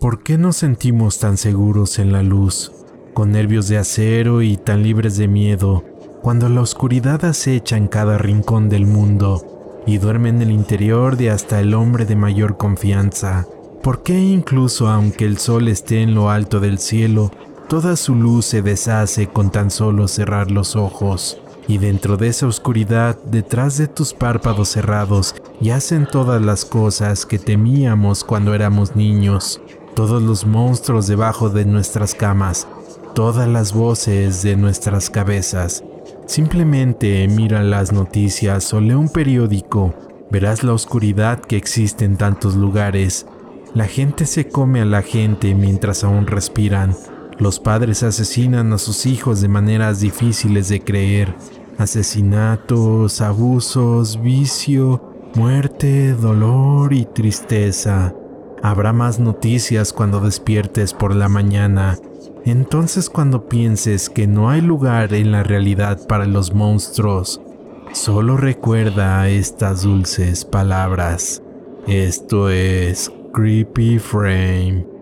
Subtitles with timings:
[0.00, 2.70] ¿Por qué nos sentimos tan seguros en la luz,
[3.14, 5.82] con nervios de acero y tan libres de miedo,
[6.22, 11.30] cuando la oscuridad acecha en cada rincón del mundo y duerme en el interior de
[11.30, 13.48] hasta el hombre de mayor confianza?
[13.82, 17.32] ¿Por qué incluso aunque el sol esté en lo alto del cielo,
[17.68, 21.38] toda su luz se deshace con tan solo cerrar los ojos?
[21.66, 27.38] Y dentro de esa oscuridad, detrás de tus párpados cerrados, yacen todas las cosas que
[27.38, 29.60] temíamos cuando éramos niños,
[29.98, 32.68] todos los monstruos debajo de nuestras camas,
[33.16, 35.82] todas las voces de nuestras cabezas.
[36.24, 39.92] Simplemente mira las noticias o lee un periódico,
[40.30, 43.26] verás la oscuridad que existe en tantos lugares.
[43.74, 46.94] La gente se come a la gente mientras aún respiran.
[47.40, 51.34] Los padres asesinan a sus hijos de maneras difíciles de creer.
[51.76, 55.02] Asesinatos, abusos, vicio,
[55.34, 58.14] muerte, dolor y tristeza.
[58.62, 61.98] Habrá más noticias cuando despiertes por la mañana.
[62.44, 67.40] Entonces cuando pienses que no hay lugar en la realidad para los monstruos,
[67.92, 71.42] solo recuerda estas dulces palabras.
[71.86, 74.97] Esto es Creepy Frame.